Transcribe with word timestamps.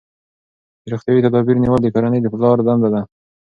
روغتیايي 0.91 1.21
تدابیر 1.25 1.57
نیول 1.63 1.81
د 1.83 1.87
کورنۍ 1.93 2.19
د 2.21 2.27
پلار 2.33 2.57
دنده 2.67 2.89
ده. 2.93 3.01